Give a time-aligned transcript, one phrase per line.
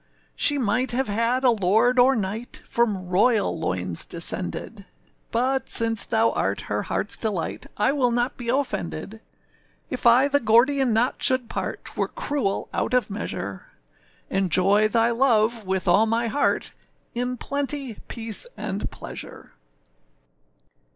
[0.35, 4.85] âShe might have had a lord or knight, From royal loins descended;
[5.29, 9.21] But, since thou art her heartâs delight, I will not be offended;
[9.91, 13.73] âIf I the gordian knot should part, âTwere cruel out of measure;
[14.31, 16.73] Enjoy thy love, with all my heart,
[17.13, 19.53] In plenty, peace, and pleasure.